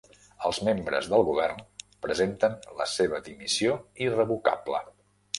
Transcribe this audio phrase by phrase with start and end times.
[0.49, 1.59] Els membres del govern
[2.05, 3.75] presenten la seva dimissió
[4.07, 4.81] irrevocable